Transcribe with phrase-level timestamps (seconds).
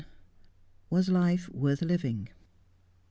[0.89, 2.29] WAS LIFE WORTH LIVING?